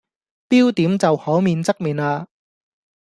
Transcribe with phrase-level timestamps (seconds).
[0.49, 2.25] 標點就可免則免喇